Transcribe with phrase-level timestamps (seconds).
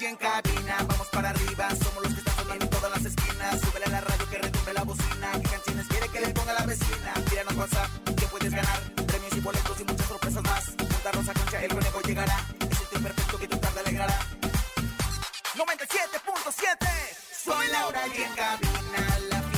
[0.00, 1.68] y en cabina, vamos para arriba.
[1.70, 3.60] Somos los que están sonando en todas las esquinas.
[3.60, 5.32] Súbele a la radio que retumbe la bocina.
[5.32, 7.14] ¿Qué canciones quiere que le ponga la vecina?
[7.28, 8.80] Tíranos WhatsApp que puedes ganar.
[9.06, 10.64] Premios y boletos y muchas sorpresas más.
[10.78, 12.46] Junta Rosa Concha, el conejo llegará.
[12.70, 14.18] Es el tiempo perfecto que tu tarde alegrará.
[15.56, 16.88] 97.7
[17.32, 19.57] Soy Laura y en cabina La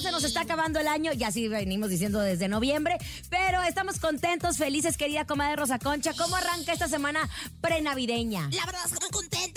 [0.00, 2.96] Se nos está acabando el año, ya sí venimos diciendo desde noviembre,
[3.28, 6.12] pero estamos contentos, felices, querida comadre Rosa Concha.
[6.14, 7.28] ¿Cómo arranca esta semana
[7.60, 8.48] prenavideña?
[8.52, 9.49] La verdad es que muy contenta,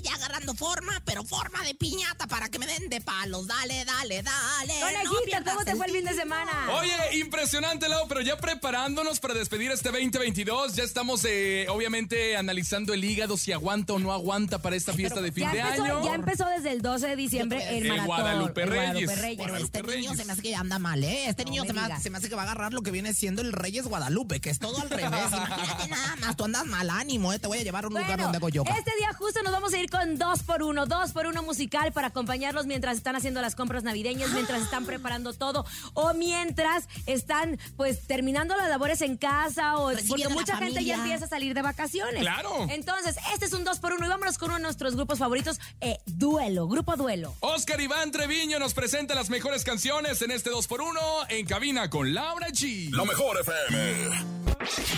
[0.00, 3.46] ya agarrando forma, pero forma de piñata para que me den de palos.
[3.46, 4.74] Dale, dale, dale.
[4.80, 6.50] no Conejita, pierdas ¿cómo te fue el fin de semana?
[6.78, 10.74] Oye, impresionante, Lau, pero ya preparándonos para despedir este 2022.
[10.74, 15.20] Ya estamos, eh, obviamente, analizando el hígado, si aguanta o no aguanta para esta fiesta
[15.20, 16.04] de fin de empezó, año.
[16.04, 18.06] ya empezó desde el 12 de diciembre el El maratón.
[18.06, 19.06] Guadalupe Reyes.
[19.06, 19.38] Guadalupe Reyes.
[19.42, 21.26] Pero este niño se me hace que anda mal, ¿eh?
[21.28, 22.02] Este No niño me se me, digas.
[22.02, 24.50] se me hace que va a agarrar lo que viene siendo el Reyes Guadalupe, que
[24.50, 25.02] es todo al revés.
[25.32, 27.38] Imagínate nada más, tú andas mal ánimo, ¿eh?
[27.38, 28.74] Te voy a llevar a un lugar donde hago yoga.
[28.76, 31.92] este día justo nos vamos a ir con dos por uno, dos por uno musical
[31.92, 37.58] para acompañarlos mientras están haciendo las compras navideñas, mientras están preparando todo o mientras están
[37.76, 41.62] pues terminando las labores en casa o porque mucha gente ya empieza a salir de
[41.62, 42.20] vacaciones.
[42.20, 42.66] Claro.
[42.70, 45.60] Entonces, este es un dos por uno y vámonos con uno de nuestros grupos favoritos,
[45.80, 47.34] eh, Duelo, Grupo Duelo.
[47.40, 52.48] Oscar Iván Treviño nos presenta las mejores canciones en este 2x1 en cabina con Laura
[52.48, 52.90] G.
[52.90, 54.41] La mejor FM.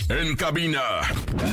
[0.08, 0.82] En cabina,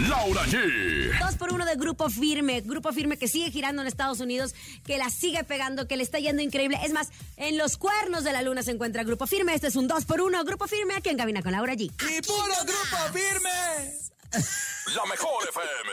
[0.10, 1.20] Laura G.
[1.20, 4.54] Dos por uno de Grupo Firme, Grupo Firme que sigue girando en Estados Unidos,
[4.86, 6.78] que la sigue pegando, que le está yendo increíble.
[6.84, 9.54] Es más, en los cuernos de la luna se encuentra Grupo Firme.
[9.54, 11.84] Este es un dos por uno, Grupo Firme, aquí en Cabina con Laura G.
[11.84, 14.02] ¡Y puro grupo firme!
[14.96, 15.92] La mejor FM.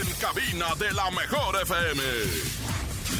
[0.00, 2.02] En cabina de la mejor FM.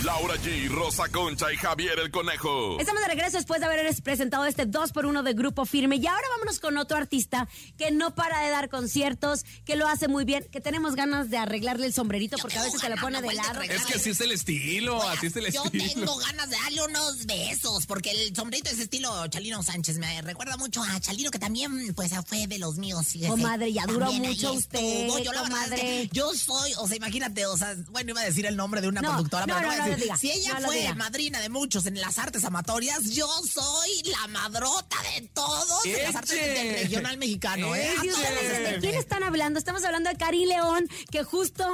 [0.05, 2.79] Laura G, Rosa Concha y Javier el Conejo.
[2.79, 5.97] Estamos de regreso después de haber presentado este 2 por 1 de Grupo Firme.
[5.97, 10.07] Y ahora vámonos con otro artista que no para de dar conciertos, que lo hace
[10.07, 13.21] muy bien, que tenemos ganas de arreglarle el sombrerito porque a veces se lo pone
[13.21, 13.63] de lado.
[13.63, 15.89] Es que así es el estilo, así es el Yo estilo.
[15.89, 19.99] tengo ganas de darle unos besos, porque el sombrito es estilo Chalino Sánchez.
[19.99, 23.07] Me recuerda mucho a Chalino, que también pues fue de los míos.
[23.09, 23.31] fíjese.
[23.31, 25.09] Comadre, ya duró También mucho usted.
[25.25, 26.11] Yo la verdad es que comadre.
[26.13, 29.01] yo soy, o sea, imagínate, o sea, bueno, iba a decir el nombre de una
[29.01, 30.95] No, conductora, no, pero no, no, no si ella fue diga.
[30.95, 36.15] madrina de muchos en las artes amatorias, yo soy la madrota de todos en las
[36.17, 37.91] artes del regional mexicano, ¿eh?
[38.03, 39.59] ¿De quién están hablando?
[39.59, 41.65] Estamos hablando de Karim León, que justo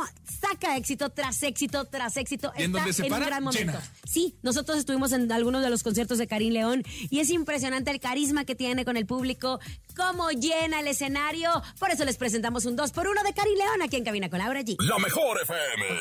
[0.41, 2.53] saca éxito tras éxito tras éxito.
[2.57, 3.73] En Está donde se en un para, gran momento.
[3.73, 3.93] llena.
[4.09, 8.01] Sí, nosotros estuvimos en algunos de los conciertos de Karim León y es impresionante el
[8.01, 9.61] carisma que tiene con el público,
[9.97, 11.51] cómo llena el escenario.
[11.79, 14.39] Por eso les presentamos un 2 por 1 de Karim León aquí en Cabina con
[14.39, 14.77] Laura G.
[14.81, 16.01] La mejor FM.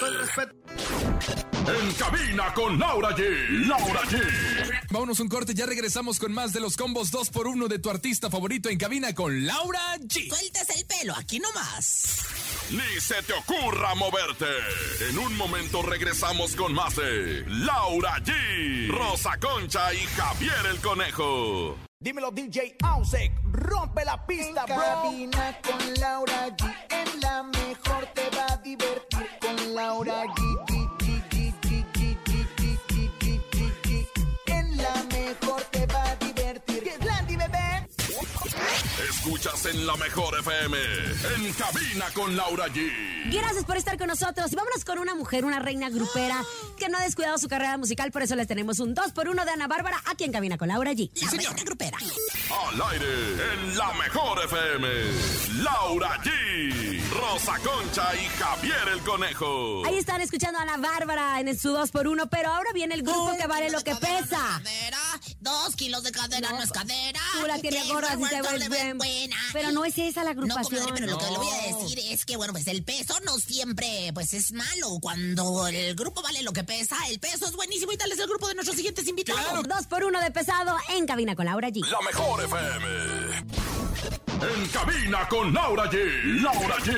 [1.66, 3.68] En cabina con Laura G.
[3.68, 4.22] Laura G.
[4.90, 8.70] Vámonos un corte, ya regresamos con más de los combos 2x1 de tu artista favorito
[8.70, 10.28] en cabina con Laura G.
[10.30, 12.26] Sueltes el pelo, aquí nomás.
[12.72, 14.46] Ni se te ocurra moverte.
[15.10, 18.90] En un momento regresamos con más de Laura G.
[18.90, 21.78] Rosa Concha y Javier el Conejo.
[22.00, 24.84] Dímelo DJ Ausek, rompe la pista, En bro.
[24.84, 26.76] cabina con Laura G.
[26.90, 30.66] En la mejor te va a divertir con Laura G,
[39.24, 40.78] escuchas en la mejor FM.
[41.38, 42.92] En cabina con Laura G.
[43.32, 44.52] Gracias por estar con nosotros.
[44.52, 46.44] Y vámonos con una mujer, una reina grupera
[46.78, 48.12] que no ha descuidado su carrera musical.
[48.12, 50.68] Por eso les tenemos un 2 por 1 de Ana Bárbara aquí en Cabina con
[50.68, 51.10] Laura G.
[51.22, 51.98] La reina grupera.
[51.98, 54.88] Al aire en la mejor FM.
[55.64, 57.02] Laura G.
[57.12, 59.86] Rosa Concha y Javier el Conejo.
[59.86, 63.04] Ahí están escuchando a Ana Bárbara en su 2 por 1 pero ahora viene el
[63.04, 64.62] grupo que vale lo que pesa.
[65.44, 67.20] Dos kilos de cadera no, es cadera.
[67.40, 68.98] Tú la tienes Que gorda, se así te vuelve ves bien.
[68.98, 69.36] buena.
[69.52, 70.80] Pero no es esa la No, agrupación.
[70.86, 71.80] comadre, pero lo que le voy a No.
[71.82, 75.00] decir es que, bueno, pues el peso no siempre, pues es malo.
[75.02, 78.28] Cuando el grupo vale lo que pesa, el peso es buenísimo y tal es el
[78.28, 79.42] grupo de nuestros siguientes invitados.
[79.44, 79.64] Claro.
[79.64, 81.86] 2 por 1 de pesado en Cabina con Laura G.
[81.88, 83.63] La mejor FM.
[84.64, 85.98] En cabina con Laura G.
[86.42, 86.96] Laura G.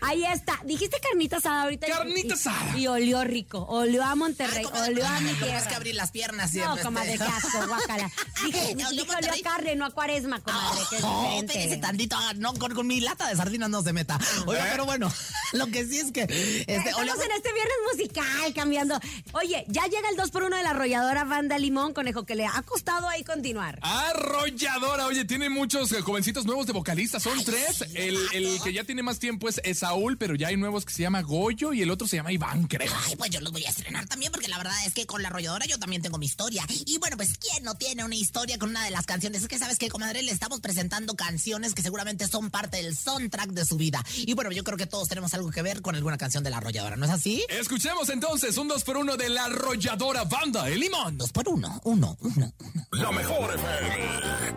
[0.00, 0.58] Ahí está.
[0.64, 1.86] Dijiste carnita asada ahorita.
[1.86, 2.76] y- Carnita y- asada.
[2.78, 3.64] Y olió rico.
[3.68, 4.58] Olió a Monterrey.
[4.58, 5.76] Ay, comadre, olió a mi lo que tierra.
[5.76, 8.10] abrir las piernas No, comadre, este- qué asco, guácala.
[8.44, 11.52] Dije, No, dije olió a carne, no a cuaresma, comadre, que es No, diferente.
[11.52, 14.18] espérese tantito, ah, no, con, con mi lata de sardinas no se meta.
[14.46, 15.12] Oiga, pero bueno,
[15.52, 16.22] lo que sí es que...
[16.22, 18.98] Este, Estamos olió- en este viernes musical, cambiando.
[19.32, 23.08] Oye, ya llega el 2x1 de la arrolladora Banda Limón, conejo, que le ha costado
[23.08, 23.78] ahí continuar.
[23.82, 27.82] Arrolladora, oye, tiene muchos eh, jovencitos nuevos de vocalistas, son tres.
[27.94, 31.02] El, el que ya tiene más tiempo es Esaúl, pero ya hay nuevos que se
[31.02, 32.92] llama Goyo y el otro se llama Iván, creo.
[33.06, 35.28] Ay, pues yo los voy a estrenar también porque la verdad es que con la
[35.28, 36.64] arrolladora yo también tengo mi historia.
[36.86, 39.42] Y bueno, pues ¿quién no tiene una historia con una de las canciones?
[39.42, 43.50] Es que sabes que, comadre, le estamos presentando canciones que seguramente son parte del soundtrack
[43.50, 44.04] de su vida.
[44.16, 46.58] Y bueno, yo creo que todos tenemos algo que ver con alguna canción de la
[46.58, 47.44] arrolladora, ¿no es así?
[47.48, 51.18] Escuchemos entonces un 2 por 1 de la arrolladora banda, el limón.
[51.18, 52.86] Dos por uno, uno, uno, uno.
[52.92, 54.56] La mejor FM.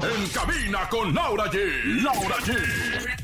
[0.00, 2.02] En cabina con Laura G.
[2.02, 2.56] Laura G.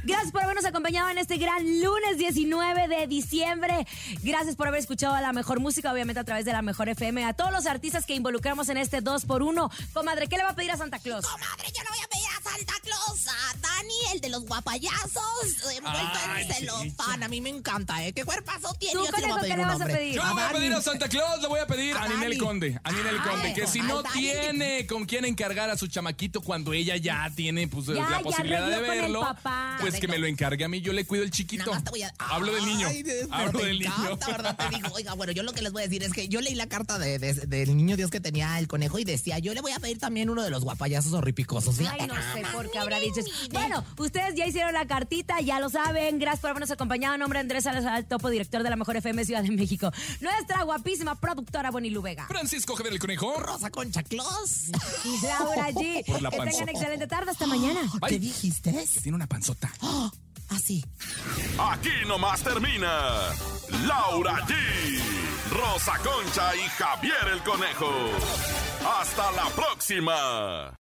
[0.02, 3.86] Gracias por habernos acompañado en este gran lunes 19 de diciembre.
[4.22, 7.24] Gracias por haber escuchado la mejor música, obviamente a través de la mejor FM.
[7.24, 9.70] A todos los artistas que involucramos en este 2x1.
[9.92, 11.24] Comadre, ¿qué le va a pedir a Santa Claus?
[11.24, 12.13] Comadre, yo no voy a pedir a
[12.56, 17.22] Santa Claus, a Dani, el de los guapayazos, envuelto Ay, en celofán.
[17.22, 18.12] A mí me encanta, ¿eh?
[18.12, 18.94] ¿Qué cuerpazo tiene?
[18.94, 19.96] Tú, Yo le voy a pedir ¿qué le un vas a nombre.
[19.96, 20.14] pedir?
[20.14, 22.38] Yo le voy a pedir a Santa Claus, le voy a pedir a, A Ninel.
[22.38, 24.20] Conde, a Ninel Ay, Conde, que si no Dani.
[24.20, 28.20] tiene con quién encargar a su chamaquito cuando ella ya tiene pues Ya, la ya
[28.20, 29.76] posibilidad de arregló con el verlo, papá.
[29.80, 31.64] pues que me lo encargue a mí, yo le cuido el chiquito.
[31.64, 32.14] Nada más te voy a...
[32.18, 32.86] Hablo del niño.
[32.88, 33.92] Ay, Hablo del niño.
[33.98, 34.56] encanta, ¿verdad?
[34.56, 36.54] Te digo, oiga, bueno, yo lo que les voy a decir es que yo leí
[36.54, 39.60] la carta de, de- del niño Dios que tenía el conejo y decía, yo le
[39.60, 41.78] voy a pedir también uno de los guapayazos horripicosos.
[41.80, 42.54] Ay, no sé más.
[42.54, 43.30] por qué habrá dicho eso.
[43.52, 46.18] Bueno, ustedes ya hicieron la cartita, ya lo saben.
[46.18, 47.16] Gracias por habernos acompañado.
[47.18, 49.90] Nombre Andrés Salazar, topo director de la Mejor FM Ciudad de México.
[50.20, 52.26] Nuestra guapísima productora Bonnie Vega.
[52.26, 53.34] Francisco Javier el Conejo.
[53.38, 54.70] Rosa Concha Claus.
[55.04, 56.04] Y Laura G.
[56.06, 57.30] Por la que tengan excelente tarde.
[57.30, 57.80] Hasta mañana.
[58.00, 58.10] Bye.
[58.10, 58.72] ¿Qué dijiste?
[58.72, 59.72] Que tiene una panzota.
[60.50, 60.84] Así.
[61.58, 62.88] Aquí nomás termina
[63.86, 64.54] Laura G,
[65.50, 67.90] Rosa Concha y Javier el Conejo.
[69.00, 70.78] Hasta la próxima.